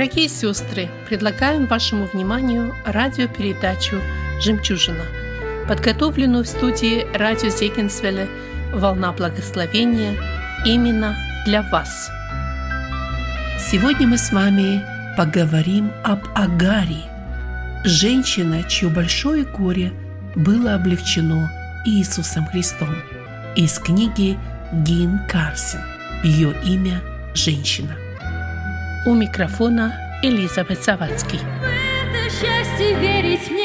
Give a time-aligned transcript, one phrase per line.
[0.00, 4.00] Дорогие сестры, предлагаем вашему вниманию радиопередачу
[4.40, 5.04] «Жемчужина»,
[5.68, 8.26] подготовленную в студии радио Зегенсвелле
[8.72, 10.16] «Волна благословения»
[10.64, 12.10] именно для вас.
[13.58, 14.82] Сегодня мы с вами
[15.18, 17.04] поговорим об Агаре,
[17.84, 19.92] женщина, чье большое горе
[20.34, 21.50] было облегчено
[21.84, 22.96] Иисусом Христом.
[23.54, 24.38] Из книги
[24.72, 25.82] Гин Карсен.
[26.24, 27.02] Ее имя–
[27.34, 27.99] «Женщина».
[29.06, 31.38] У микрофона Элизабет Завадский.
[31.38, 33.59] В это счастье верить мне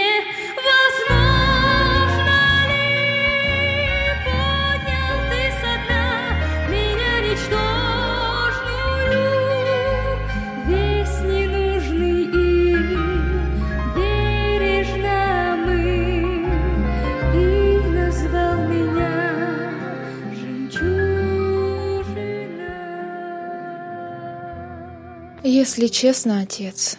[25.48, 26.98] Если честно, отец,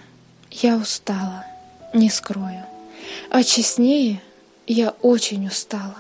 [0.53, 1.45] я устала,
[1.93, 2.65] не скрою.
[3.29, 4.23] А честнее,
[4.69, 5.97] я очень устала.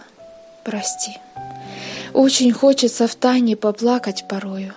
[0.64, 1.10] Прости.
[2.12, 4.74] Очень хочется в тайне поплакать порою,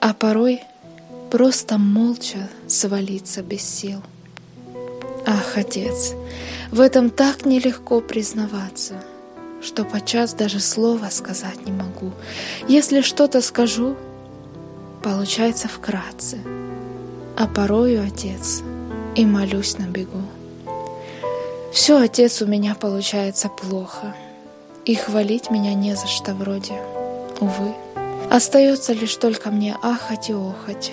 [0.00, 0.60] а порой
[1.32, 4.00] просто молча свалиться без сил.
[5.26, 6.12] Ах, отец,
[6.70, 9.02] в этом так нелегко признаваться,
[9.60, 12.12] что подчас даже слова сказать не могу.
[12.68, 13.96] Если что-то скажу,
[15.02, 16.38] получается вкратце,
[17.36, 18.62] а порою, отец,
[19.14, 20.22] и молюсь на бегу.
[21.72, 24.14] Все, отец, у меня получается плохо,
[24.86, 26.74] и хвалить меня не за что вроде,
[27.40, 27.74] увы.
[28.30, 30.92] Остается лишь только мне ахать и охать,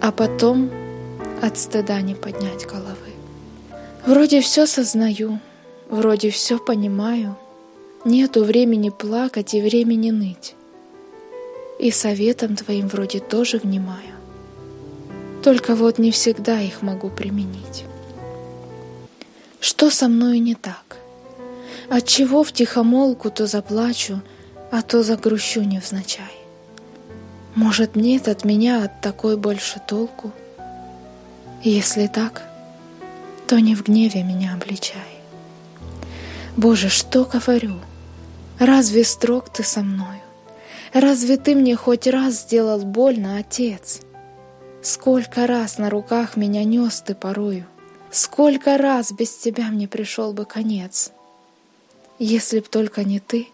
[0.00, 0.70] а потом
[1.42, 3.12] от стыда не поднять головы.
[4.06, 5.40] Вроде все сознаю,
[5.88, 7.36] вроде все понимаю,
[8.04, 10.54] нету времени плакать и времени ныть.
[11.78, 14.17] И советом твоим вроде тоже внимаю.
[15.42, 17.84] Только вот не всегда их могу применить.
[19.60, 20.96] Что со мною не так?
[21.88, 24.20] Отчего в тихомолку то заплачу,
[24.70, 26.32] а то загрущу невзначай?
[27.54, 30.32] Может, нет от меня от такой больше толку?
[31.62, 32.42] Если так,
[33.46, 35.18] то не в гневе меня обличай.
[36.56, 37.76] Боже, что говорю?
[38.58, 40.20] Разве строг ты со мною?
[40.92, 44.00] Разве ты мне хоть раз сделал больно, отец?
[44.88, 47.66] Сколько раз на руках меня нес ты порою?
[48.10, 51.12] Сколько раз без тебя мне пришел бы конец?
[52.18, 53.48] Если б только не ты,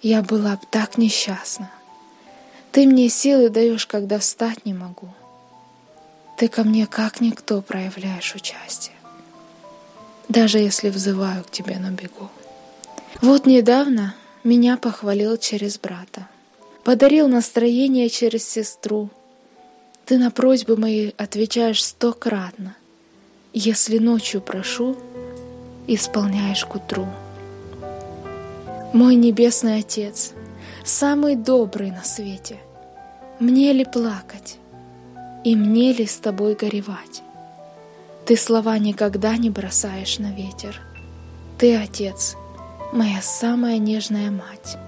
[0.00, 1.70] я была б так несчастна.
[2.72, 5.10] Ты мне силы даешь, когда встать не могу.
[6.38, 8.96] Ты ко мне как никто проявляешь участие,
[10.30, 12.30] даже если взываю к тебе на бегу.
[13.20, 16.28] Вот недавно меня похвалил через брата,
[16.82, 19.10] подарил настроение через сестру.
[20.06, 22.76] Ты на просьбы мои отвечаешь стократно.
[23.52, 24.96] Если ночью прошу,
[25.88, 27.08] исполняешь к утру.
[28.92, 30.32] Мой небесный Отец,
[30.84, 32.58] самый добрый на свете,
[33.40, 34.58] мне ли плакать
[35.42, 37.22] и мне ли с тобой горевать?
[38.26, 40.80] Ты слова никогда не бросаешь на ветер.
[41.58, 42.36] Ты, Отец,
[42.92, 44.78] моя самая нежная мать.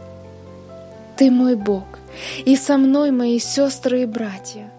[1.17, 1.99] Ты мой Бог,
[2.45, 4.71] и со мной мои сестры и братья.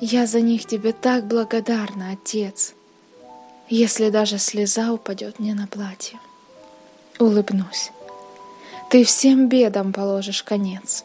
[0.00, 2.74] Я за них тебе так благодарна, Отец,
[3.68, 6.18] если даже слеза упадет мне на платье.
[7.18, 7.90] Улыбнусь.
[8.90, 11.04] Ты всем бедам положишь конец.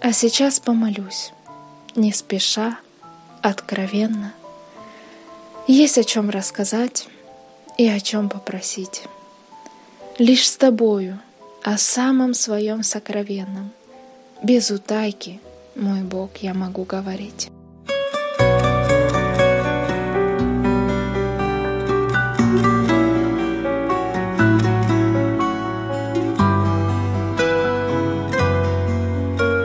[0.00, 1.32] А сейчас помолюсь,
[1.96, 2.78] не спеша,
[3.42, 4.32] откровенно.
[5.66, 7.08] Есть о чем рассказать
[7.76, 9.02] и о чем попросить.
[10.18, 11.18] Лишь с тобою,
[11.64, 13.72] о самом своем сокровенном,
[14.42, 15.40] без утайки,
[15.78, 17.50] мой Бог, я могу говорить.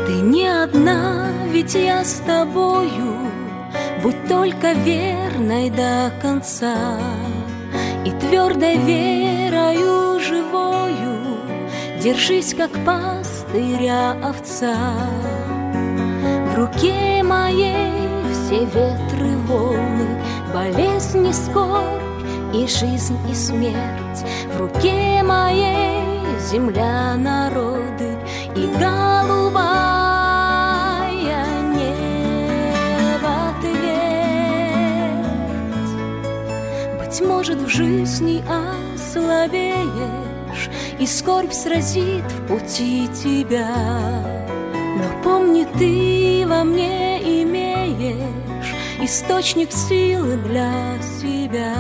[0.05, 3.17] Ты не одна, ведь я с тобою,
[4.03, 6.75] Будь только верной до конца.
[8.05, 11.37] И твердой верою живою
[12.01, 14.75] Держись, как пастыря овца
[16.73, 17.91] руке моей
[18.31, 20.21] все ветры волны
[20.53, 22.01] Болезнь и скорбь
[22.53, 24.23] и жизнь и смерть
[24.53, 26.03] В руке моей
[26.39, 28.17] земля, народы
[28.55, 29.73] и голубая
[31.73, 33.79] небо ответ.
[36.99, 38.43] Быть может, в жизни
[38.95, 40.69] ослабеешь,
[40.99, 44.42] И скорбь сразит в пути тебя.
[45.03, 51.75] Но помни, ты во мне имеешь Источник силы для себя.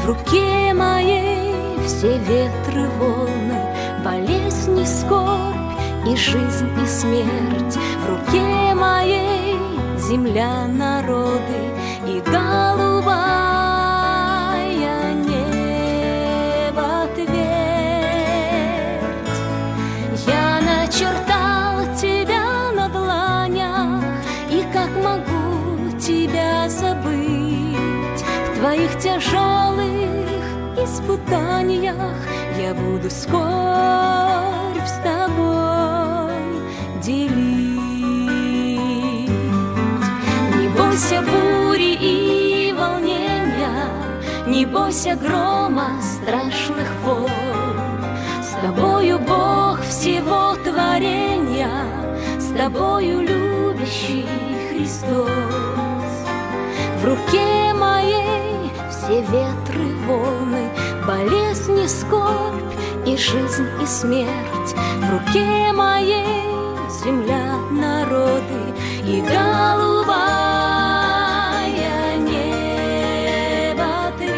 [0.00, 1.54] В руке моей
[1.86, 3.58] все ветры волны,
[4.04, 5.56] болезнь и скорбь,
[6.06, 7.78] и жизнь, и смерть.
[8.04, 9.56] В руке моей
[9.98, 11.72] земля, народы
[12.06, 13.45] и голубая
[28.86, 30.26] твоих тяжелых
[30.76, 32.16] испытаниях
[32.58, 36.32] я буду скорбь с тобой
[37.02, 37.30] делить.
[40.56, 43.88] Не бойся бури и волнения,
[44.46, 47.30] не бойся грома страшных волн.
[48.42, 51.70] С тобою Бог всего творения,
[52.38, 54.26] с тобою любящий
[54.70, 55.30] Христос.
[57.00, 57.66] В руке
[59.06, 60.68] все ветры волны,
[61.06, 62.74] болезнь и скорбь,
[63.06, 64.74] и жизнь, и смерть.
[64.98, 66.50] В руке моей
[67.04, 68.74] земля, народы
[69.04, 70.26] и голубая
[72.18, 74.34] небо ответ.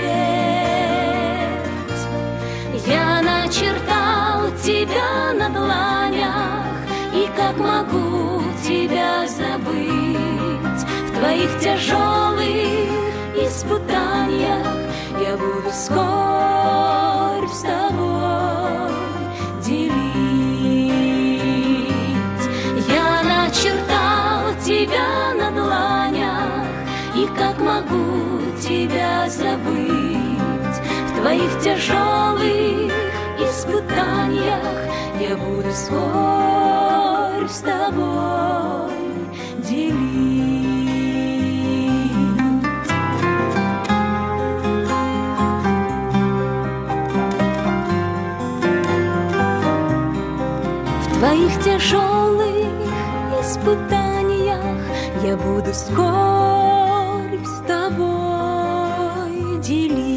[2.87, 6.67] Я начертал тебя на дланях,
[7.15, 12.49] и как могу тебя забыть в твоих тяжелых
[13.35, 14.08] испытаниях
[15.29, 18.93] я буду скорбь с тобой
[19.63, 19.99] делить.
[22.89, 26.67] Я начертал тебя на дланях,
[27.15, 30.79] и как могу тебя забыть
[31.09, 32.93] в твоих тяжелых
[33.39, 34.79] испытаниях
[35.21, 38.88] я буду скорбь с тобой
[53.69, 54.79] испытаниях
[55.23, 60.09] я буду скорбь с тобой делить.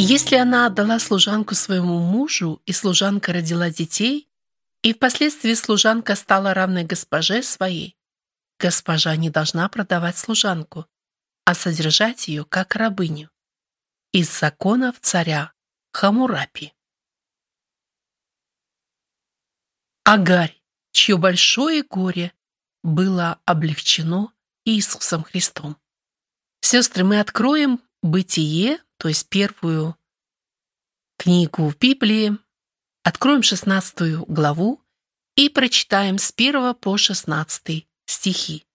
[0.00, 4.28] Если она отдала служанку своему мужу, и служанка родила детей,
[4.82, 7.96] и впоследствии служанка стала равной госпоже своей,
[8.58, 10.86] госпожа не должна продавать служанку,
[11.44, 13.30] а содержать ее как рабыню.
[14.12, 15.52] Из законов царя
[15.92, 16.72] Хамурапи.
[20.04, 20.58] Агарь,
[20.92, 22.32] чье большое горе
[22.82, 24.32] было облегчено
[24.64, 25.76] Иисусом Христом.
[26.60, 29.96] Сестры, мы откроем Бытие, то есть первую
[31.18, 32.38] книгу в Библии,
[33.08, 34.82] откроем 16 главу
[35.34, 38.66] и прочитаем с 1 по 16 стихи.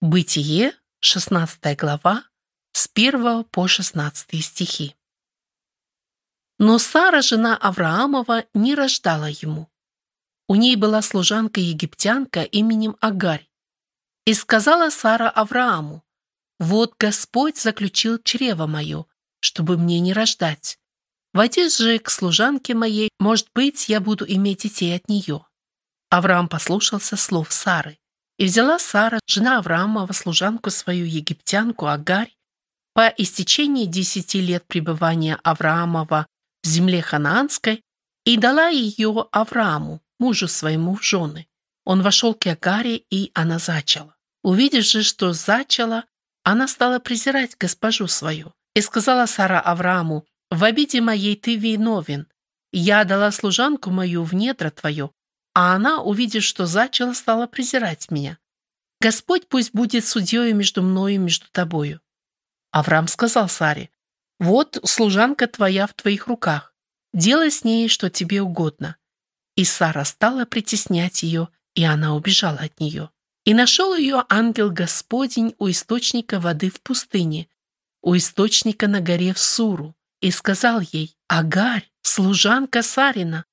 [0.00, 2.22] Бытие, 16 глава,
[2.70, 4.94] с 1 по 16 стихи.
[6.58, 9.68] Но Сара, жена Авраамова, не рождала ему.
[10.46, 13.50] У ней была служанка-египтянка именем Агарь.
[14.26, 16.04] И сказала Сара Аврааму,
[16.60, 19.06] «Вот Господь заключил чрево мое,
[19.40, 20.79] чтобы мне не рождать.
[21.32, 25.46] Войди же к служанке моей, может быть, я буду иметь детей от нее».
[26.10, 27.98] Авраам послушался слов Сары,
[28.38, 32.34] И взяла Сара, жена Авраамова, служанку свою, египтянку Агарь,
[32.94, 36.26] по истечении десяти лет пребывания Авраамова
[36.62, 37.82] в земле ханаанской,
[38.24, 41.46] и дала ее Аврааму, мужу своему в жены.
[41.84, 44.14] Он вошел к Агаре, и она зачала.
[44.42, 46.04] Увидев же, что зачала,
[46.42, 48.52] она стала презирать госпожу свою.
[48.74, 52.26] И сказала Сара Аврааму, «В обиде моей ты виновен.
[52.72, 55.10] Я дала служанку мою в недра твое,
[55.54, 58.38] а она, увидев, что зачала, стала презирать меня.
[59.00, 62.00] Господь пусть будет судьей между мною и между тобою».
[62.70, 63.90] Авраам сказал Саре,
[64.38, 66.74] «Вот служанка твоя в твоих руках.
[67.12, 68.96] Делай с ней, что тебе угодно».
[69.56, 73.10] И Сара стала притеснять ее, и она убежала от нее.
[73.44, 77.48] И нашел ее ангел Господень у источника воды в пустыне,
[78.02, 83.44] у источника на горе в Суру, и сказал ей, «Агарь, служанка Сарина,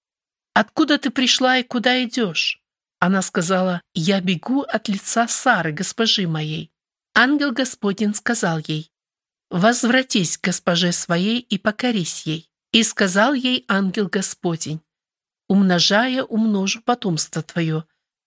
[0.53, 2.62] откуда ты пришла и куда идешь?»
[3.00, 6.71] Она сказала, «Я бегу от лица Сары, госпожи моей».
[7.13, 8.91] Ангел Господень сказал ей,
[9.50, 12.50] «Возвратись к госпоже своей и покорись ей».
[12.74, 14.81] И сказал ей ангел Господень,
[15.47, 17.86] «Умножая, умножу потомство твое,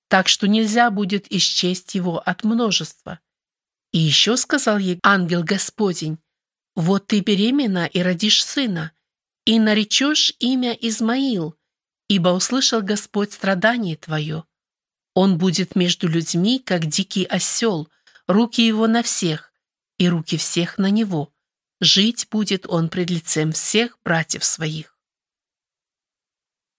[0.09, 3.21] так что нельзя будет исчесть его от множества».
[3.93, 6.19] И еще сказал ей ангел Господень,
[6.81, 8.93] «Вот ты беременна и родишь сына,
[9.45, 11.55] и наречешь имя Измаил,
[12.09, 14.45] ибо услышал Господь страдание твое.
[15.13, 17.91] Он будет между людьми, как дикий осел,
[18.27, 19.53] руки его на всех,
[19.99, 21.35] и руки всех на него.
[21.83, 24.99] Жить будет он пред лицем всех братьев своих.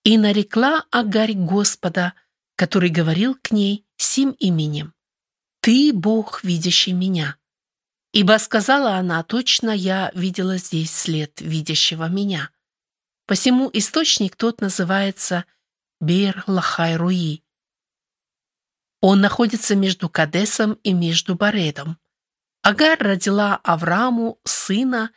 [0.03, 2.15] И нарекла Агарь Господа,
[2.55, 4.95] который говорил к ней сим именем.
[5.59, 7.37] «Ты, Бог, видящий меня».
[8.13, 12.49] Ибо сказала она, точно я видела здесь след видящего меня.
[13.25, 15.45] Посему источник тот называется
[16.01, 17.43] Бер-Лахай-Руи.
[18.99, 21.97] Он находится между Кадесом и между Баредом.
[22.61, 25.11] Агар родила Аврааму сына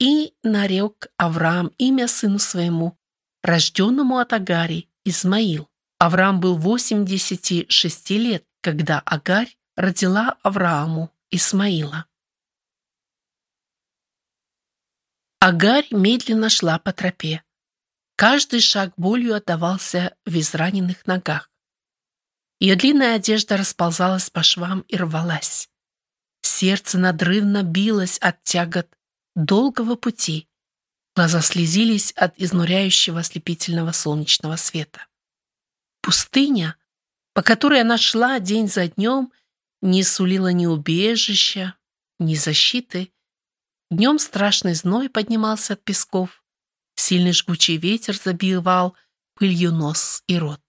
[0.00, 2.98] и нарек Авраам имя сыну своему,
[3.42, 5.68] рожденному от Агари, Измаил.
[5.98, 12.07] Авраам был 86 лет, когда Агарь родила Аврааму Исмаила.
[15.40, 17.44] Агарь медленно шла по тропе.
[18.16, 21.48] Каждый шаг болью отдавался в израненных ногах.
[22.58, 25.70] Ее длинная одежда расползалась по швам и рвалась.
[26.42, 28.88] Сердце надрывно билось от тягот
[29.36, 30.48] долгого пути.
[31.14, 35.06] Глаза слезились от изнуряющего ослепительного солнечного света.
[36.00, 36.76] Пустыня,
[37.32, 39.32] по которой она шла день за днем,
[39.82, 41.74] не сулила ни убежища,
[42.18, 43.12] ни защиты.
[43.90, 46.42] Днем страшный зной поднимался от песков,
[46.94, 48.94] сильный жгучий ветер забивал
[49.34, 50.60] пылью нос и рот.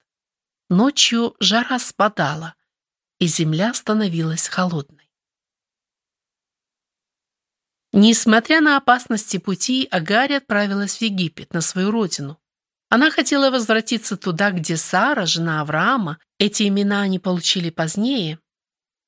[0.69, 2.55] Ночью жара спадала,
[3.19, 5.11] и земля становилась холодной.
[7.91, 12.39] Несмотря на опасности пути, Агарь отправилась в Египет, на свою родину.
[12.87, 18.39] Она хотела возвратиться туда, где Сара, жена Авраама, эти имена они получили позднее,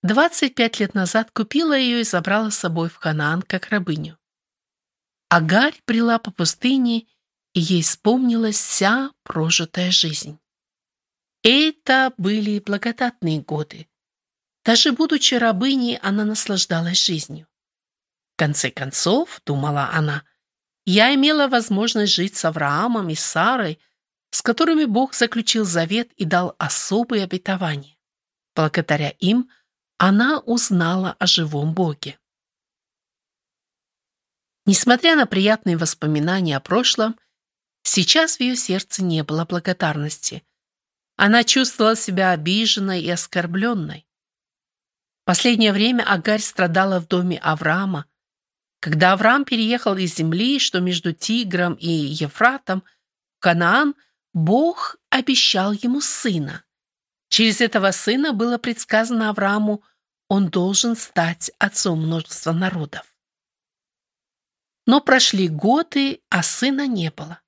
[0.04, 4.18] 25 лет назад купила ее и забрала с собой в Ханаан как рабыню.
[5.30, 7.06] Агарь брела по пустыне,
[7.54, 10.40] и ей вспомнилась вся прожитая жизнь.
[11.44, 13.88] Это были благодатные годы.
[14.66, 17.48] Даже будучи рабыней, она наслаждалась жизнью.
[18.34, 20.24] В конце концов, думала она,
[20.86, 23.80] я имела возможность жить с Авраамом и Сарой,
[24.32, 27.98] с которыми Бог заключил завет и дал особые обетования.
[28.56, 29.50] Благодаря им
[30.10, 32.18] она узнала о живом Боге.
[34.66, 37.20] Несмотря на приятные воспоминания о прошлом,
[37.84, 40.44] сейчас в ее сердце не было благодарности–
[41.24, 44.08] она чувствовала себя обиженной и оскорбленной.
[45.24, 48.08] Последнее время Агарь страдала в доме Авраама.
[48.80, 52.84] Когда Авраам переехал из земли, что между Тигром и Ефратом,
[53.38, 53.94] в Канаан,
[54.34, 56.64] Бог обещал ему сына.
[57.30, 59.84] Через этого сына было предсказано Аврааму,
[60.32, 63.04] он должен стать отцом множества народов.
[64.86, 67.42] Но прошли годы, а сына не было.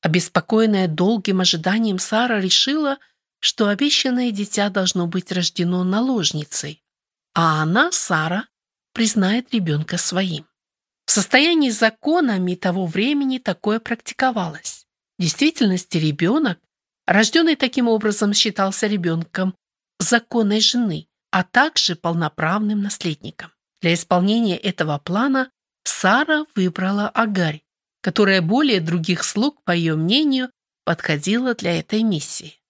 [0.00, 2.96] Обеспокоенная долгим ожиданием, Сара решила,
[3.40, 6.82] что обещанное дитя должно быть рождено наложницей,
[7.34, 8.48] а она, Сара,
[8.94, 10.46] признает ребенка своим.
[11.04, 14.86] В состоянии законами того времени такое практиковалось.
[15.18, 16.58] В действительности ребенок,
[17.06, 19.54] рожденный таким образом, считался ребенком
[19.98, 23.52] законной жены, а также полноправным наследником.
[23.80, 25.52] Для исполнения этого плана
[25.84, 27.62] Сара выбрала Агарь,
[28.00, 30.50] которая более других слуг, по ее мнению,
[30.84, 32.60] подходила для этой миссии.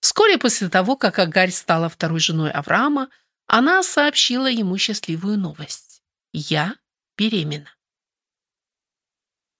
[0.00, 3.10] Вскоре после того, как Агарь стала второй женой Авраама,
[3.46, 6.02] она сообщила ему счастливую новость.
[6.32, 6.74] «Я
[7.16, 7.70] беременна».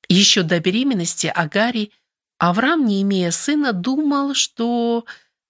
[0.09, 1.93] Еще до беременности Агари
[2.39, 5.05] Авраам, не имея сына, думал, что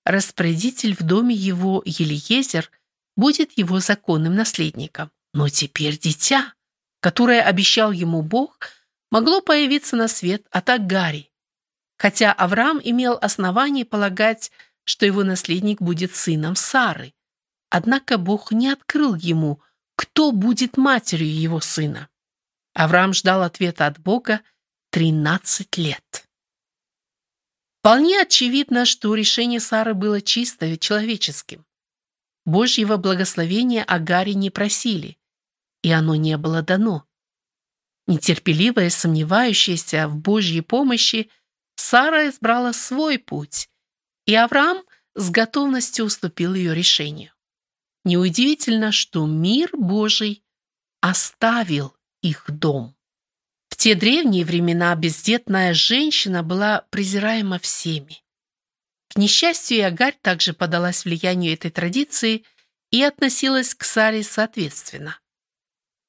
[0.05, 2.71] распорядитель в доме его Елиезер
[3.21, 5.13] будет его законным наследником.
[5.33, 6.55] Но теперь дитя,
[7.01, 8.71] которое обещал ему Бог,
[9.11, 11.31] могло появиться на свет от Агари,
[11.99, 14.51] хотя Авраам имел основание полагать,
[14.85, 17.15] что его наследник будет сыном Сары.
[17.69, 19.61] Однако Бог не открыл ему,
[19.95, 22.09] кто будет матерью его сына.
[22.75, 24.41] Авраам ждал ответа от Бога
[24.91, 26.27] 13 лет.
[27.79, 31.65] Вполне очевидно, что решение Сары было чисто человеческим.
[32.45, 35.19] Божьего благословения Агаре не просили,
[35.83, 37.05] и оно не было дано.
[38.07, 41.31] Нетерпеливая, сомневающаяся в Божьей помощи,
[41.77, 43.71] Сара избрала свой путь,
[44.27, 44.83] и Авраам
[45.15, 47.33] с готовностью уступил ее решению.
[48.05, 50.43] Неудивительно, что мир Божий
[51.01, 52.97] оставил их дом.
[53.69, 58.23] В те древние времена бездетная женщина была презираема всеми.
[59.13, 62.45] К несчастью, Агарь также подалась влиянию этой традиции
[62.93, 65.19] и относилась к Саре соответственно.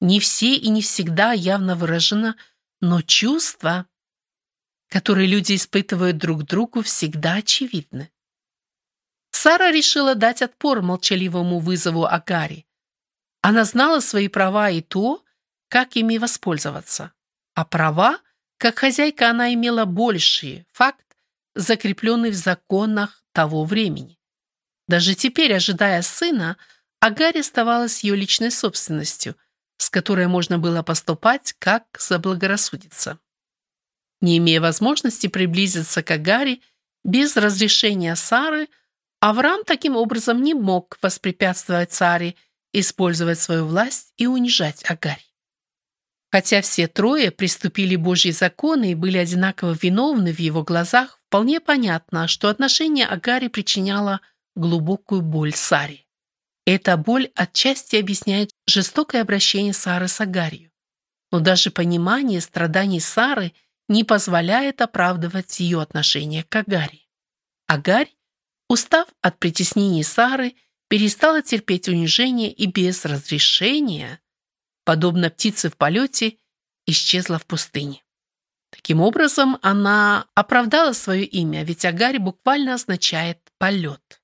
[0.00, 2.36] Не все и не всегда явно выражено,
[2.80, 3.86] но чувства,
[4.88, 8.10] которые люди испытывают друг другу, всегда очевидны.
[9.32, 12.66] Сара решила дать отпор молчаливому вызову Агари.
[13.40, 15.24] Она знала свои права и то,
[15.68, 17.12] как ими воспользоваться.
[17.54, 18.20] А права,
[18.58, 21.11] как хозяйка, она имела большие, факт,
[21.54, 24.18] закрепленный в законах того времени.
[24.88, 26.56] Даже теперь, ожидая сына,
[27.00, 29.36] Агарь оставалась ее личной собственностью,
[29.76, 33.18] с которой можно было поступать, как заблагорассудится.
[34.20, 36.60] Не имея возможности приблизиться к Агаре
[37.04, 38.68] без разрешения Сары,
[39.20, 42.36] Авраам таким образом не мог воспрепятствовать Саре
[42.72, 45.31] использовать свою власть и унижать Агарь.
[46.32, 52.26] Хотя все трое приступили Божьи законы и были одинаково виновны в его глазах, вполне понятно,
[52.26, 54.22] что отношение Агари причиняло
[54.56, 56.06] глубокую боль Саре.
[56.64, 60.70] Эта боль отчасти объясняет жестокое обращение Сары с Агарью.
[61.30, 63.52] Но даже понимание страданий Сары
[63.88, 67.00] не позволяет оправдывать ее отношение к Агаре.
[67.66, 68.10] Агарь,
[68.70, 70.54] устав от притеснений Сары,
[70.88, 74.21] перестала терпеть унижение и без разрешения
[74.84, 76.36] подобно птице в полете,
[76.86, 78.02] исчезла в пустыне.
[78.70, 84.22] Таким образом, она оправдала свое имя, ведь Агарь буквально означает «полет».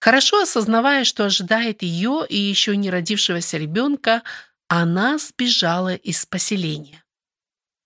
[0.00, 4.22] Хорошо осознавая, что ожидает ее и еще не родившегося ребенка,
[4.68, 7.02] она сбежала из поселения.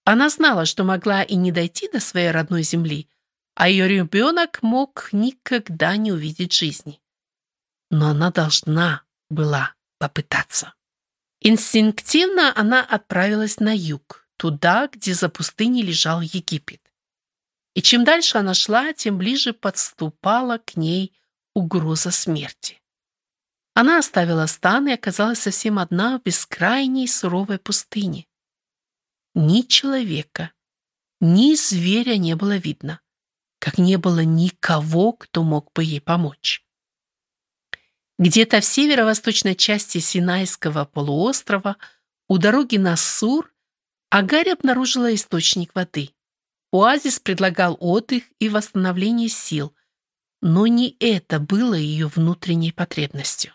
[0.04, 3.08] Она знала, что могла и не дойти до своей родной земли,
[3.54, 7.00] а ее ребенок мог никогда не увидеть жизни.
[7.90, 10.74] Но она должна была попытаться.
[11.42, 16.82] Инстинктивно она отправилась на юг, туда, где за пустыней лежал Египет.
[17.74, 21.16] И чем дальше она шла, тем ближе подступала к ней
[21.54, 22.82] угроза смерти.
[23.72, 28.26] Она оставила стан и оказалась совсем одна в бескрайней суровой пустыне.
[29.34, 30.52] Ни человека,
[31.20, 33.00] ни зверя не было видно,
[33.58, 36.66] как не было никого, кто мог бы ей помочь.
[38.20, 41.78] Где-то в северо-восточной части Синайского полуострова
[42.28, 43.50] у дороги на Сур
[44.10, 46.10] Агарь обнаружила источник воды.
[46.70, 49.74] Оазис предлагал отдых и восстановление сил,
[50.42, 53.54] но не это было ее внутренней потребностью.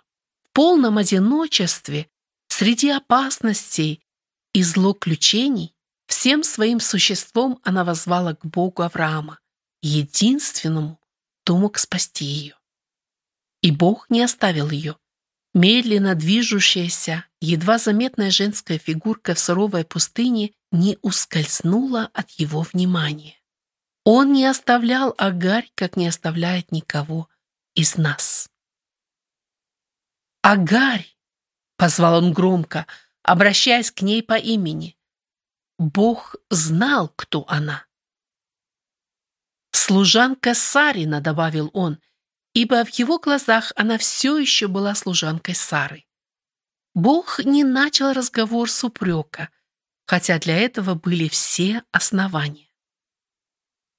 [0.50, 2.10] В полном одиночестве,
[2.48, 4.04] среди опасностей
[4.52, 5.76] и злоключений,
[6.08, 9.38] всем своим существом она возвала к Богу Авраама,
[9.84, 11.00] единственному,
[11.44, 12.56] кто мог спасти ее.
[13.66, 14.96] И Бог не оставил ее.
[15.56, 23.42] Медленно движущаяся, едва заметная женская фигурка в суровой пустыне не ускользнула от его внимания.
[24.04, 27.28] Он не оставлял Агарь, как не оставляет никого
[27.74, 28.52] из нас.
[30.44, 31.18] «Агарь!»—
[31.76, 32.86] позвал он громко,
[33.24, 34.96] обращаясь к ней по имени.
[35.80, 37.88] Бог знал, кто она.
[39.72, 41.98] «Служанка Сарина»,— добавил он,—
[42.56, 46.06] ибо в его глазах она все еще была служанкой Сары.
[46.96, 49.50] Бог не начал разговор с упрека,
[50.08, 52.70] хотя для этого были все основания.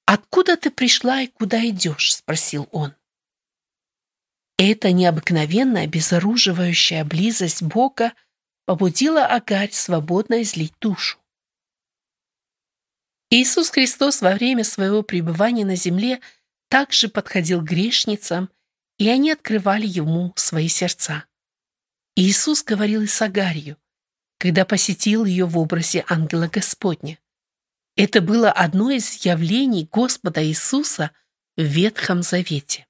[0.05, 2.95] «Откуда ты пришла и куда идешь?»— спросил он.
[4.57, 8.13] Эта необыкновенная, безоруживающая близость Бога
[8.65, 11.19] побудила Агарь свободно излить душу.
[13.29, 16.21] Иисус Христос во время своего пребывания на земле–
[16.69, 18.49] также подходил к грешницам,
[18.97, 21.25] и они открывали ему свои сердца.
[22.15, 23.77] Иисус говорил и с Агарью,
[24.39, 27.19] когда посетил ее в образе ангела Господня.
[27.95, 31.11] Это было одно из явлений Господа Иисуса
[31.55, 32.87] в Ветхом Завете.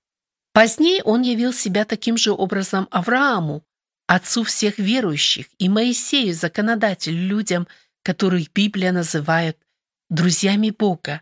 [0.53, 3.63] Позднее он явил себя таким же образом Аврааму,
[4.07, 7.67] отцу всех верующих, и Моисею, законодателю, людям,
[8.01, 9.57] которых Библия называет
[10.09, 11.21] друзьями Бога.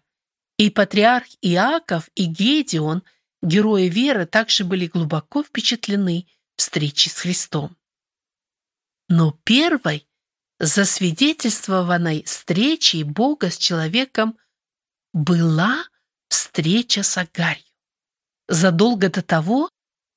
[0.58, 3.04] И патриарх Иаков и Гедеон,
[3.42, 7.76] герои веры, также были глубоко впечатлены встречей с Христом.
[9.10, 10.08] Но первой
[10.60, 14.38] засвидетельствованной встречей Бога с человеком
[15.14, 15.86] была
[16.30, 17.64] встреча с Агарью.
[18.48, 19.70] Задолго до того,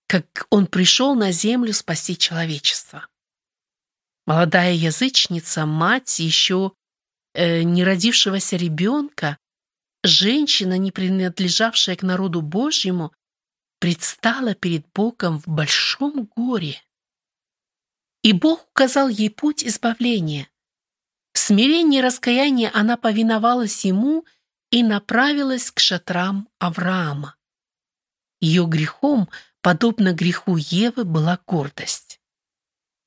[0.07, 3.07] как он пришел на землю спасти человечество.
[4.27, 6.73] Молодая язычница, мать еще
[7.35, 9.39] э, не родившегося ребенка,
[10.03, 13.13] женщина, не принадлежавшая к народу Божьему,
[13.79, 16.81] предстала перед Богом в большом горе.
[18.23, 20.49] И Бог указал ей путь избавления.
[21.33, 24.25] В смирении и раскаянии она повиновалась ему
[24.71, 27.37] и направилась к шатрам Авраама.
[28.41, 29.29] Ее грехом,
[29.61, 32.21] подобно греху Евы, была гордость.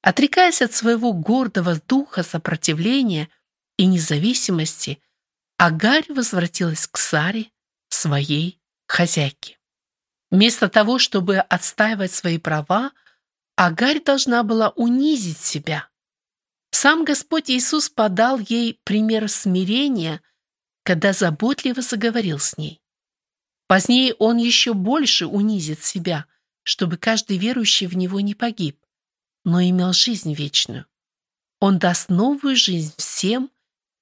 [0.01, 3.29] Отрекаясь от своего гордого духа сопротивления
[3.77, 5.01] и независимости,
[5.63, 7.51] Агарь возвратилась к Саре,
[7.87, 9.59] своей хозяйке.
[10.31, 12.93] Вместо того, чтобы отстаивать свои права,
[13.55, 15.87] Агарь должна была унизить себя.
[16.71, 20.23] Сам Господь Иисус подал ей пример смирения,
[20.81, 22.81] когда заботливо заговорил с ней.
[23.67, 26.25] Позднее Он еще больше унизит себя,
[26.63, 28.83] чтобы каждый верующий в Него не погиб,
[29.45, 30.87] но имел жизнь вечную.
[31.59, 33.51] Он даст новую жизнь всем,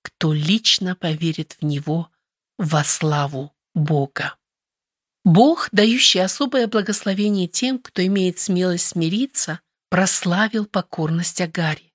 [0.10, 2.10] кто лично поверит в Него
[2.58, 4.36] во славу Бога.
[5.24, 11.94] Бог, дающий особое благословение тем, кто имеет смелость смириться, прославил покорность Агари.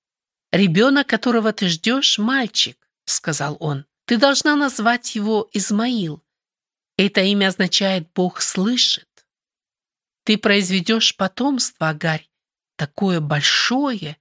[0.52, 3.86] «Ребенок, которого ты ждешь, мальчик»,— сказал он.
[4.06, 6.22] «Ты должна назвать его Измаил.
[6.96, 9.26] Это имя означает «Бог слышит».
[10.24, 12.30] Ты произведешь потомство, Агарь,
[12.76, 14.16] такое большое,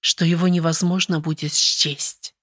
[0.00, 2.34] что его невозможно будет счесть.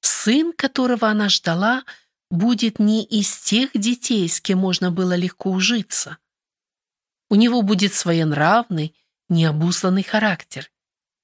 [0.00, 1.84] Сын, которого она ждала,—
[2.30, 6.18] будет не из тех детей, с кем можно было легко ужиться.
[7.28, 8.94] У него будет своенравный,
[9.28, 10.70] необузданный характер.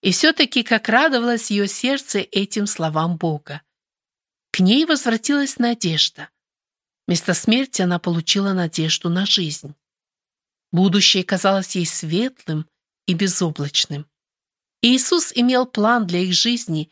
[0.03, 3.63] И все-таки как радовалось ее сердце этим словам Бога.
[4.51, 6.31] К ней возвратилась надежда.
[7.07, 9.75] Вместо смерти она получила надежду на жизнь.
[10.73, 12.69] Будущее казалось ей светлым
[13.07, 14.07] и безоблачным.
[14.83, 16.91] Иисус имел план для их жизни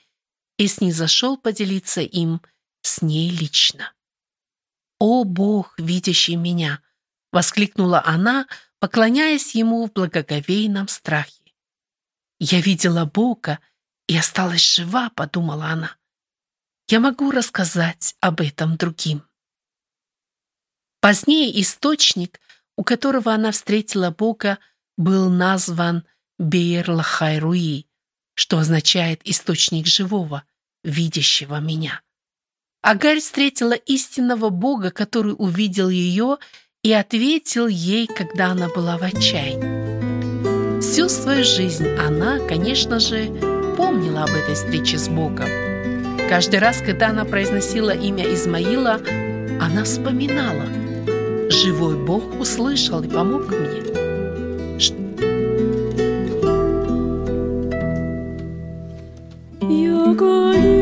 [0.58, 2.40] и снизошел поделиться им
[2.82, 3.92] с ней лично.
[4.98, 6.80] «О Бог, видящий меня!»—
[7.32, 8.46] воскликнула она,
[8.78, 11.52] поклоняясь Ему в благоговейном страхе.
[12.38, 13.58] «Я видела Бога
[14.06, 15.96] и осталась жива»,— подумала она.
[16.88, 19.22] «Я могу рассказать об этом другим».
[21.00, 22.40] Позднее источник,
[22.76, 24.58] у которого она встретила Бога,
[24.96, 26.06] был назван
[26.40, 27.86] Бейр-Лахайруи,
[28.34, 30.44] что означает «источник живого,
[30.82, 32.00] видящего меня».
[32.82, 36.36] Агарь встретила истинного Бога, который увидел ее
[36.82, 40.80] и ответил ей, когда она была в отчаянии.
[40.80, 43.28] Всю свою жизнь она, конечно же,
[43.76, 45.48] помнила об этой встрече с Богом.
[46.28, 49.00] Каждый раз, когда она произносила имя Измаила,
[49.60, 50.66] она вспоминала.
[51.50, 54.03] Живой Бог услышал и помог мне.
[60.12, 60.73] こに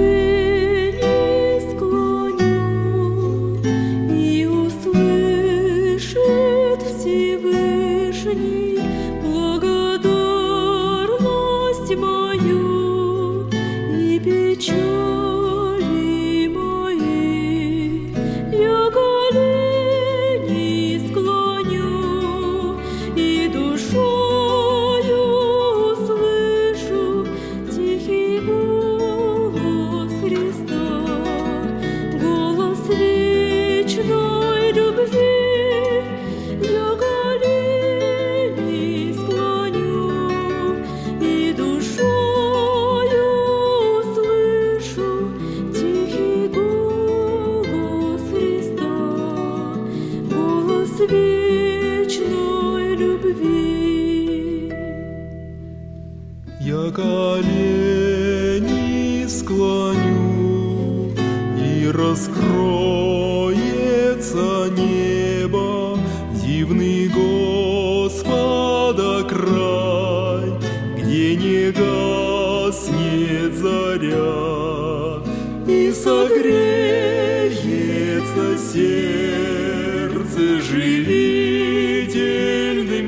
[80.32, 82.10] сердце живительным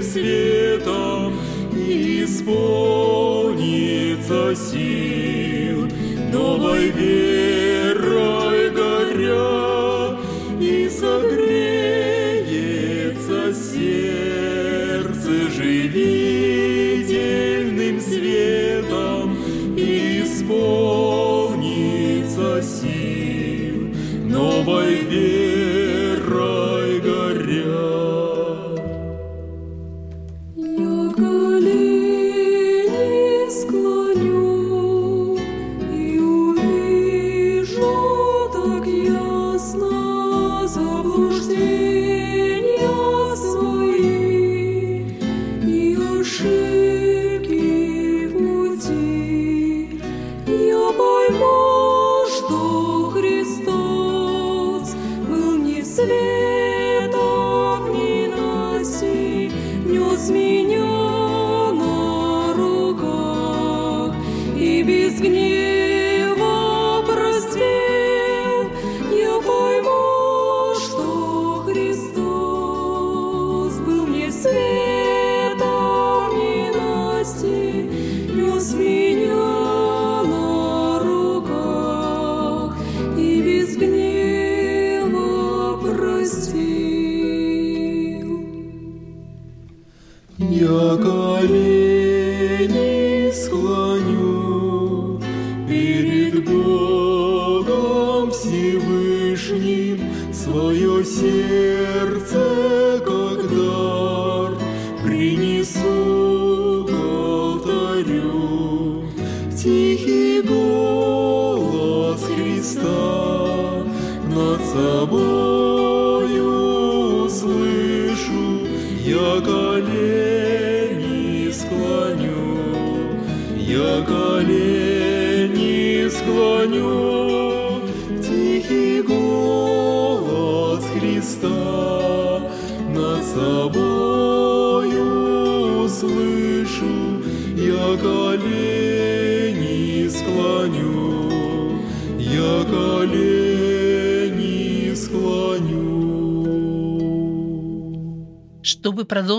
[0.03, 1.35] светом,
[1.73, 2.84] и исполнится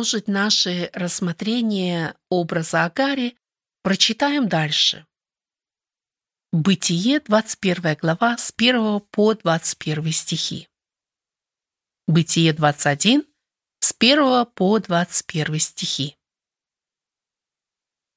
[0.05, 3.35] продолжить наше рассмотрение образа Агари,
[3.81, 5.07] прочитаем дальше.
[6.51, 10.67] Бытие, 21 глава, с 1 по 21 стихи.
[12.05, 13.25] Бытие 21,
[13.79, 16.15] с 1 по 21 стихи.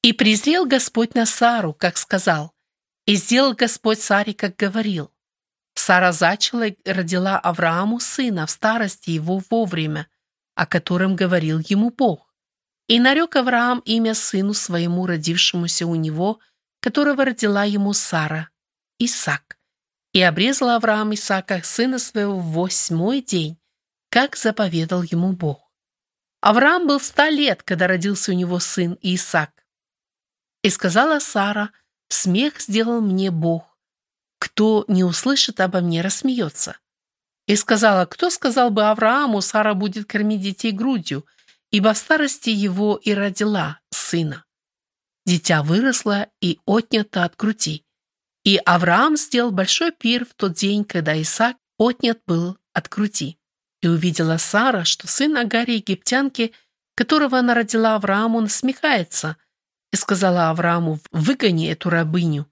[0.02, 2.52] «И презрел Господь на Сару, как сказал,
[3.06, 5.10] и сделал Господь Саре, как говорил.
[5.74, 10.06] Сара зачала и родила Аврааму сына в старости его вовремя,
[10.58, 12.34] о котором говорил ему Бог.
[12.88, 16.40] И нарек Авраам имя сыну своему, родившемуся у него,
[16.80, 18.50] которого родила ему Сара,
[18.98, 19.56] Исаак.
[20.12, 23.56] И обрезал Авраам Исаака, сына своего, в восьмой день,
[24.10, 25.70] как заповедал ему Бог.
[26.40, 29.64] Авраам был ста лет, когда родился у него сын Исаак.
[30.64, 31.70] И сказала Сара,
[32.08, 33.78] «Смех сделал мне Бог.
[34.40, 36.80] Кто не услышит обо мне, рассмеется».
[37.48, 41.24] И сказала, «Кто сказал бы Аврааму, Сара будет кормить детей грудью,
[41.70, 44.44] ибо в старости его и родила сына».
[45.24, 47.84] Дитя выросло и отнято от груди.
[48.44, 53.38] И Авраам сделал большой пир в тот день, когда Исаак отнят был от груди.
[53.80, 56.52] И увидела Сара, что сын Агари египтянки,
[56.96, 59.38] которого она родила Аврааму, насмехается,
[59.90, 62.46] и сказала Аврааму, выгони эту рабыню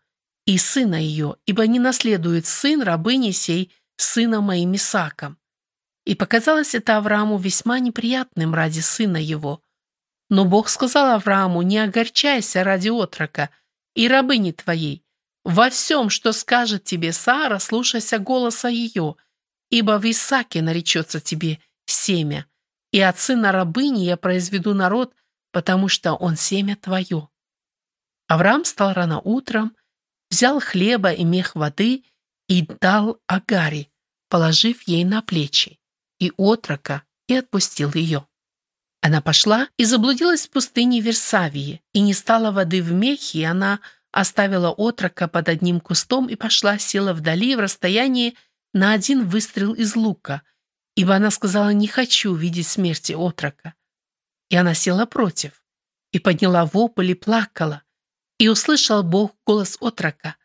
[0.46, 5.38] и сына ее, ибо не наследует сын рабыни сей сына моим Исааком.
[6.04, 9.62] И показалось это Аврааму весьма неприятным ради сына его.
[10.28, 13.50] Но Бог сказал Аврааму, не огорчайся ради отрока
[13.94, 15.04] и рабыни твоей.
[15.44, 19.16] Во всем, что скажет тебе Сара, слушайся голоса ее,
[19.70, 22.46] ибо в Исааке наречется тебе семя,
[22.90, 25.14] и от сына рабыни я произведу народ,
[25.52, 27.28] потому что он семя твое.
[28.26, 29.76] Авраам стал рано утром,
[30.30, 32.04] взял хлеба и мех воды
[32.48, 33.90] и дал Агари,
[34.28, 35.78] положив ей на плечи,
[36.18, 38.26] и отрока, и отпустил ее.
[39.00, 43.80] Она пошла и заблудилась в пустыне Версавии, и не стала воды в мехе, и она
[44.12, 48.36] оставила отрока под одним кустом и пошла, села вдали в расстоянии
[48.72, 50.42] на один выстрел из лука,
[50.94, 53.74] ибо она сказала «не хочу видеть смерти отрока».
[54.48, 55.62] И она села против,
[56.12, 57.82] и подняла вопль и плакала,
[58.38, 60.36] И услышал Бог голос отрока,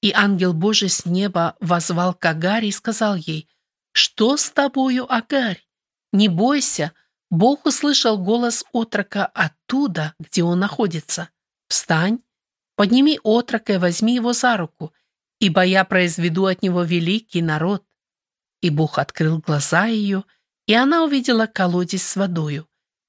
[0.00, 3.48] и ангел Божий с неба возвал к Агаре и сказал ей,
[3.92, 5.66] «Что с тобою, Агарь?
[6.12, 6.92] Не бойся,
[7.30, 11.30] Бог услышал голос отрока оттуда, где он находится.
[11.68, 12.20] Встань,
[12.76, 14.94] подними отрока и возьми его за руку,
[15.40, 17.84] ибо я произведу от него великий народ».
[18.60, 20.24] И Бог открыл глаза ее,
[20.66, 22.68] и она увидела колодец с водою,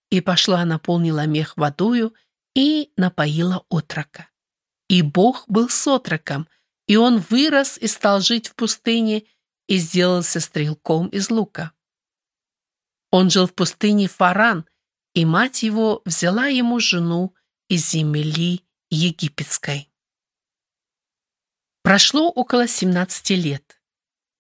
[0.09, 2.13] и пошла наполнила мех водою
[2.55, 4.29] и напоила отрока.
[4.87, 6.47] И Бог был с отроком,
[6.89, 9.23] и он вырос и стал жить в пустыне
[9.67, 11.71] и сделался стрелком из лука.
[13.11, 14.65] Он жил в пустыне Фаран,
[15.13, 17.35] и мать его взяла ему жену
[17.67, 19.87] из земли египетской.
[21.83, 23.79] Прошло около 17 лет.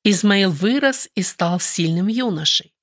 [0.03, 2.73] Измаил вырос и стал сильным юношей.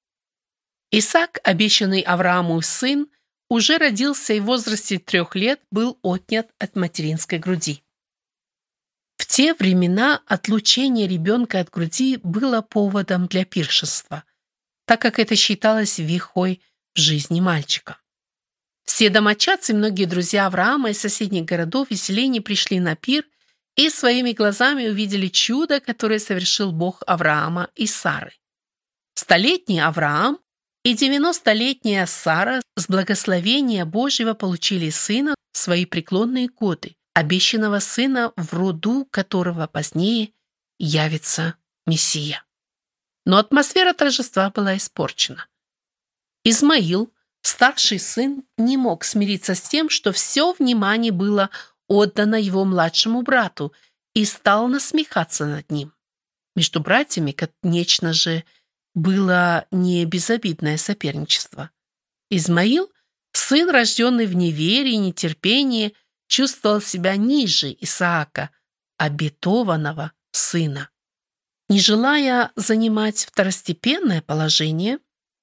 [0.92, 3.08] Исаак, обещанный Аврааму сын,
[3.48, 7.82] уже родился и в возрасте трех лет был отнят от материнской груди.
[9.26, 14.22] В те времена отлучение ребенка от груди было поводом для пиршества,
[14.84, 16.62] так как это считалось вихой
[16.94, 17.98] в жизни мальчика.
[18.84, 23.24] Все домочадцы, многие друзья Авраама из соседних городов и селений пришли на пир
[23.74, 28.32] и своими глазами увидели чудо, которое совершил Бог Авраама и Сары.
[29.14, 30.38] Столетний Авраам
[30.84, 38.52] и девяностолетняя Сара с благословения Божьего получили сына в свои преклонные годы, обещанного сына, в
[38.52, 40.34] роду которого позднее
[40.78, 41.54] явится
[41.86, 42.44] Мессия.
[43.24, 45.46] Но атмосфера торжества была испорчена.
[46.44, 51.48] Измаил, старший сын, не мог смириться с тем, что все внимание было
[51.88, 53.72] отдано его младшему брату
[54.12, 55.94] и стал насмехаться над ним.
[56.54, 58.44] Между братьями, конечно же,
[58.94, 61.70] было не безобидное соперничество.
[62.28, 62.92] Измаил,
[63.32, 65.94] сын, рожденный в неверии нетерпении,
[66.26, 68.50] чувствовал себя ниже Исаака,
[68.98, 70.90] обетованного сына.
[71.68, 74.98] Не желая занимать второстепенное положение,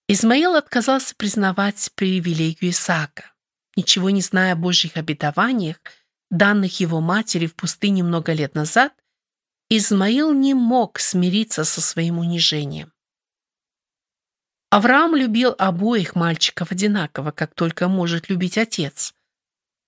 [0.07, 3.33] Измаил отказался признавать привилегию Исаака.
[3.75, 5.77] Ничего не зная о Божьих обетованиях,
[6.29, 8.93] данных его матери в пустыне много лет назад,
[9.69, 12.93] Измаил не мог смириться со своим унижением.
[14.69, 19.13] Авраам любил обоих мальчиков одинаково, как только может любить отец.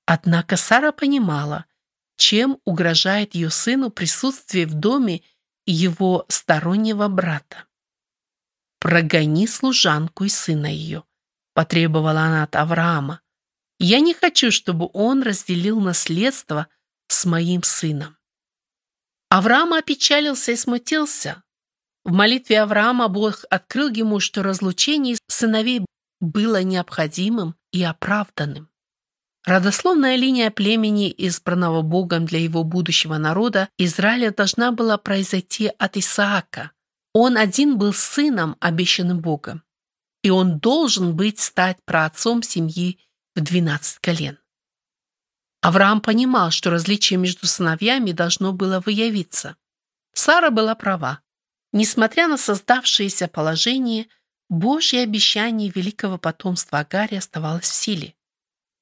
[0.06, 1.66] Однако Сара понимала,
[2.18, 5.22] чем угрожает ее сыну присутствие в доме
[5.66, 7.66] его стороннего брата.
[8.80, 11.04] «Прогони служанку и сына ее»,—
[11.54, 13.22] потребовала она от Авраама.
[13.80, 16.68] «Я не хочу, чтобы он разделил наследство
[17.08, 18.18] с моим сыном».
[19.30, 21.44] Авраам опечалился и смутился,
[22.06, 25.84] в молитве Авраама Бог открыл ему, что разлучение сыновей
[26.20, 28.70] было необходимым и оправданным.
[29.46, 36.72] Родословная линия племени, избранного Богом для его будущего народа, Израиля должна была произойти от Исаака.
[37.14, 39.62] Он один был сыном, обещанным Богом.
[40.24, 43.00] И он должен быть стать праотцом семьи
[43.36, 44.40] в 12 колен.
[45.62, 49.58] Авраам понимал, что различие между сыновьями должно было выявиться.
[50.14, 51.20] Сара была права.
[51.72, 54.08] Несмотря на создавшееся положение,
[54.50, 58.16] Божье обещание великого потомства Агари оставалось в силе.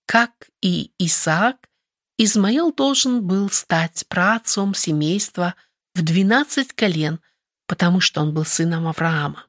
[0.06, 1.70] Как и Исаак,
[2.18, 5.56] Измаил должен был стать праотцом семейства
[5.96, 7.20] в двенадцать колен,
[7.68, 9.48] потому что он был сыном Авраама.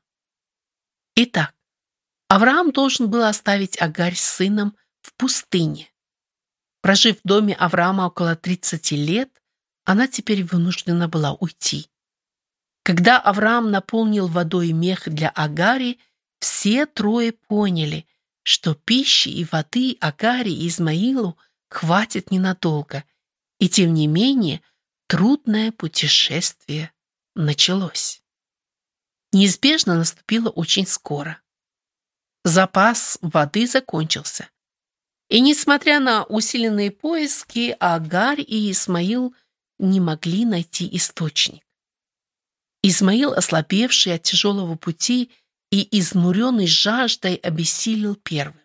[1.17, 1.55] Итак,
[2.29, 5.93] Авраам должен был оставить Агарь с сыном в пустыне.
[6.81, 9.43] Прожив в доме Авраама около 30 лет,
[9.85, 11.89] она теперь вынуждена была уйти.
[12.83, 15.99] Когда Авраам наполнил водой мех для Агари,
[16.41, 18.07] все трое поняли,
[18.45, 21.37] что пищи и воды Агари и Измаилу
[21.69, 23.05] хватит ненадолго,
[23.59, 24.61] и тем не менее
[25.09, 26.93] трудное путешествие
[27.35, 28.23] началось.
[29.33, 31.41] Неизбежно наступило очень скоро.
[32.45, 34.49] Запас воды закончился.
[35.31, 39.35] И несмотря на усиленные поиски, Агарь и Исмаил
[39.79, 41.65] не могли найти источник.
[42.83, 45.33] Измаил, ослабевший от тяжелого пути
[45.71, 48.61] и изнуренный жаждой, обессилел первым.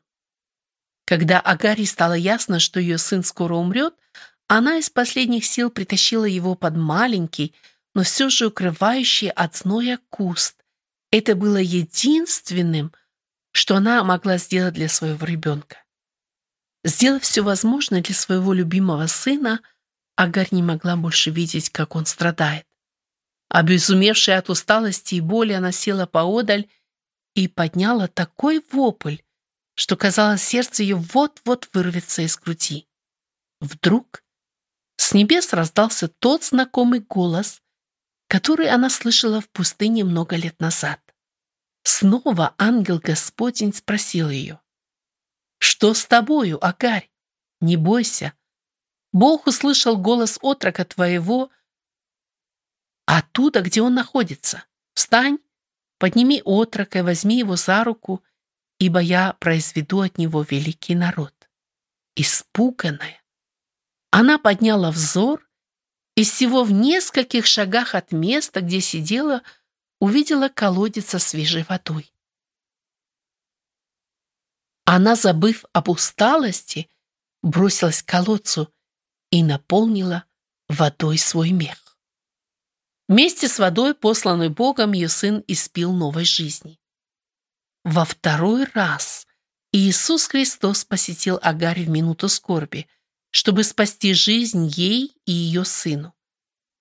[1.05, 3.95] Когда Агаре стало ясно, что ее сын скоро умрет,
[4.47, 7.55] она из последних сил притащила его под маленький,
[7.95, 10.63] но все же укрывающий от зноя куст.
[11.11, 12.93] Это было единственным,
[13.51, 15.83] что она могла сделать для своего ребенка.
[16.83, 19.61] Сделав все возможное для своего любимого сына,
[20.15, 22.65] Агарь не могла больше видеть, как он страдает.
[23.49, 26.67] Обезумевшая от усталости и боли, она села поодаль
[27.33, 29.17] и подняла такой вопль,
[29.75, 32.87] что, казалось, сердце ее вот-вот вырвется из груди.
[33.61, 34.23] Вдруг
[34.97, 37.61] С небес раздался тот знакомый голос,
[38.27, 40.99] который она слышала в пустыне много лет назад.
[41.83, 44.59] Снова ангел Господень спросил ее,
[45.59, 47.09] «Что с тобою, Агарь?
[47.61, 48.33] Не бойся.
[49.11, 51.49] Бог услышал голос отрока твоего
[53.05, 54.65] оттуда, где он находится.
[54.93, 55.39] Встань,
[55.99, 58.23] подними отрока возьми его за руку,
[58.79, 61.33] ибо я произведу от него великий народ».
[62.15, 63.21] Испуганная,
[64.11, 65.47] она подняла взор
[66.15, 69.43] и всего в нескольких шагах от места, где сидела,
[69.99, 72.13] увидела колодец со свежей водой.
[74.85, 76.89] Она, забыв об усталости,
[77.43, 78.73] бросилась к колодцу
[79.29, 80.25] и наполнила
[80.67, 81.88] водой свой мех.
[83.09, 86.79] Вместе с водой, посланной Богом, ее сын испил новой жизни.
[87.83, 89.27] Во второй раз
[89.73, 92.87] Иисус Христос посетил Агарь в минуту скорби–
[93.31, 96.15] чтобы спасти жизнь ей и ее сыну.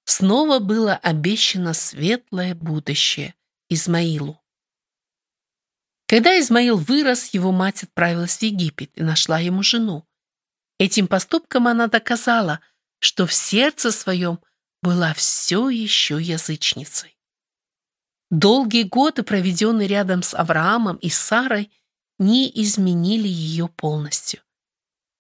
[0.05, 3.35] Снова было обещано светлое будущее
[3.69, 4.43] Измаилу.
[6.07, 10.07] Когда Измаил вырос, его мать отправилась в Египет и нашла ему жену.
[10.79, 12.61] Этим поступком она доказала,
[12.99, 14.41] что в сердце своем
[14.83, 17.17] была все еще язычницей.
[18.31, 21.71] Долгие годы, проведенные рядом с Авраамом и Сарой,
[22.19, 24.41] не изменили ее полностью.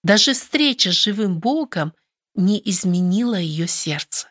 [0.03, 1.95] Даже встреча с живым Богом
[2.35, 4.31] не изменила ее сердце.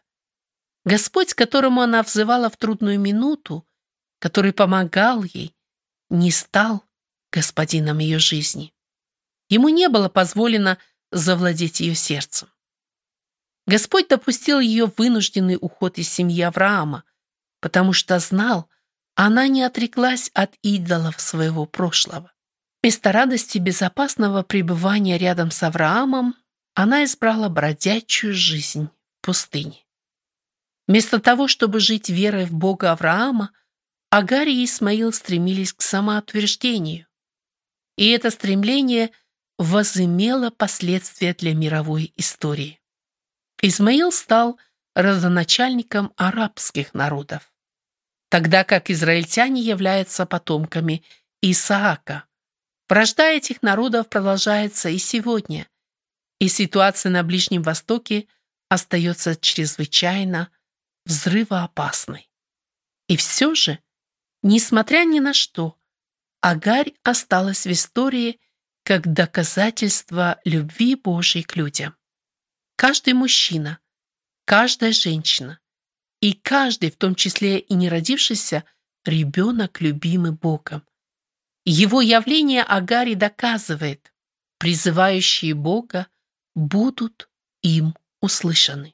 [0.85, 3.67] Господь, которому она взывала в трудную минуту,
[4.19, 5.53] который помогал ей,
[6.09, 6.83] не стал
[7.31, 8.73] господином ее жизни.
[9.49, 10.77] Ему не было позволено
[11.11, 12.49] завладеть ее сердцем.
[13.67, 17.03] Господь допустил ее вынужденный уход из семьи Авраама,
[17.59, 18.69] потому что знал,
[19.13, 22.31] она не отреклась от идолов своего прошлого.
[22.81, 26.35] Вместо радости безопасного пребывания рядом с Авраамом
[26.75, 28.87] она избрала бродячую жизнь
[29.19, 29.83] в пустыне.
[30.87, 33.51] Вместо того, чтобы жить верой в Бога Авраама,
[34.09, 37.05] Агарь и Исмаил стремились к самоутверждению.
[37.97, 39.11] И это стремление
[39.57, 42.79] возымело последствия для мировой истории.
[43.61, 44.59] Измаил стал
[44.95, 47.51] родоначальником арабских народов,
[48.29, 51.03] тогда как израильтяне являются потомками
[51.41, 52.27] Исаака,
[52.89, 55.67] Вражда этих народов продолжается и сегодня,
[56.39, 58.27] и ситуация на Ближнем Востоке
[58.69, 60.49] остается чрезвычайно
[61.05, 62.29] взрывоопасной.
[63.07, 63.79] И все же,
[64.41, 65.77] несмотря ни на что,
[66.39, 68.39] Агарь осталась в истории
[68.83, 71.95] как доказательство любви Божьей к людям.
[72.77, 73.79] Каждый мужчина,
[74.45, 75.59] каждая женщина
[76.21, 78.65] и каждый, в том числе и не родившийся,
[79.03, 80.85] ребенок, любимый Богом,
[81.65, 84.13] его явление Агари доказывает,
[84.59, 86.07] призывающие Бога
[86.53, 87.29] будут
[87.63, 88.93] им услышаны.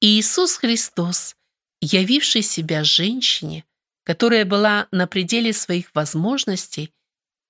[0.00, 1.34] И Иисус Христос,
[1.80, 3.64] явивший себя женщине,
[4.04, 6.92] которая была на пределе своих возможностей,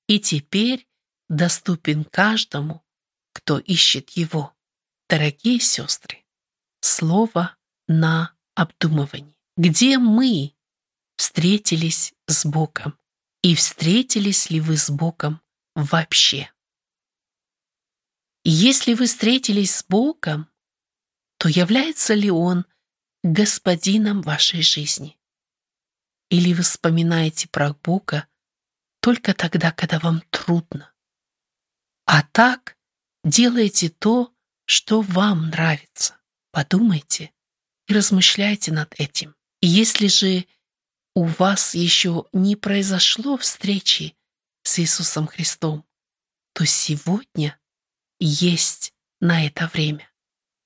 [0.07, 0.87] и теперь
[1.29, 2.85] доступен каждому,
[3.33, 4.55] кто ищет его.
[5.13, 6.25] Дорогие сестры,
[6.81, 7.55] слово
[7.87, 9.37] на обдумывание.
[9.59, 10.55] Где мы
[11.17, 12.99] встретились с Богом?
[13.43, 15.43] И встретились ли вы с Богом
[15.75, 16.51] вообще?
[18.45, 20.49] Если вы встретились с Богом,
[21.37, 22.65] то является ли Он
[23.23, 25.21] господином вашей жизни?
[26.31, 28.27] Или вы вспоминаете про Бога
[29.01, 30.91] только тогда, когда вам трудно?
[32.07, 32.79] А так
[33.25, 34.32] делаете то,
[34.73, 36.17] что вам нравится.
[36.51, 37.31] Подумайте
[37.89, 39.37] и размышляйте над этим.
[39.61, 40.47] И если же
[41.15, 44.17] у вас еще не произошло встречи
[44.63, 45.85] с Иисусом Христом,
[46.55, 47.59] то сегодня
[48.19, 50.11] есть на это время.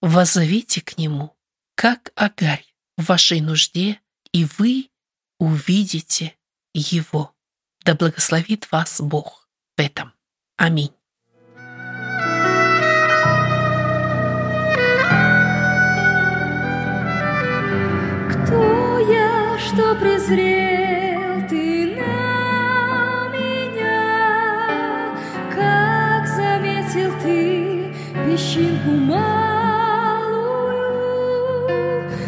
[0.01, 1.37] Возовите к Нему,
[1.75, 2.65] как Агарь
[2.97, 4.01] в вашей нужде,
[4.31, 4.89] и вы
[5.41, 6.37] увидите
[6.73, 7.35] Его.
[7.85, 10.15] Да благословит вас Бог в этом.
[10.57, 10.95] Аминь.
[19.67, 25.11] Что презрел ты на меня,
[25.53, 27.93] как заметил ты
[28.25, 29.27] песчинку малую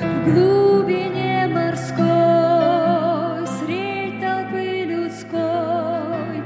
[0.00, 6.42] в глубине морской, средь толпы людской,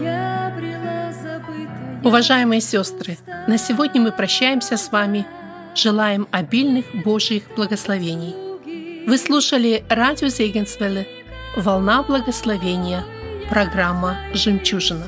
[0.00, 2.00] я брела забытая.
[2.02, 5.26] Уважаемые сестры, на сегодня мы прощаемся с вами.
[5.74, 8.49] Желаем обильных Божьих благословений.
[9.06, 11.06] Вы слушали радио Зегенсвелле
[11.56, 13.04] «Волна благословения»,
[13.48, 15.06] программа «Жемчужина».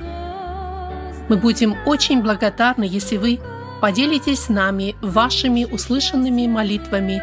[1.29, 3.39] Мы будем очень благодарны, если вы
[3.83, 7.21] Поделитесь с нами вашими услышанными молитвами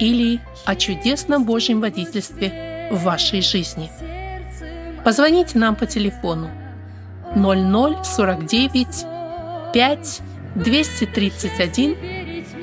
[0.00, 3.90] или о чудесном Божьем водительстве в вашей жизни.
[5.04, 6.50] Позвоните нам по телефону
[7.34, 9.04] 0049
[9.74, 10.20] 5
[10.54, 11.96] 231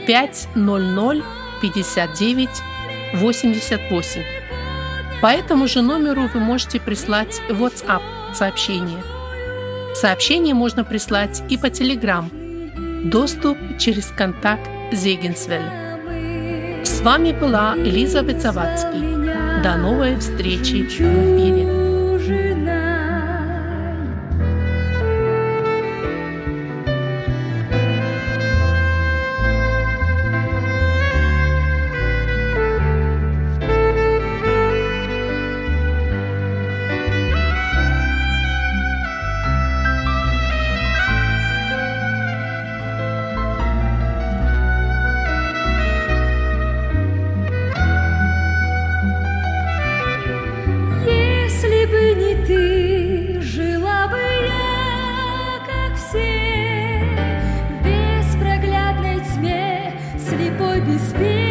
[0.07, 1.23] 500
[1.61, 2.49] 59
[3.13, 4.23] 88.
[5.21, 8.01] По этому же номеру вы можете прислать WhatsApp
[8.33, 9.01] сообщение.
[9.95, 13.09] Сообщение можно прислать и по Telegram.
[13.09, 16.85] Доступ через контакт Зегенсвель.
[16.85, 19.61] С вами была Элизабет Завадский.
[19.63, 21.76] До новой встречи в эфире.
[60.87, 61.46] Все, в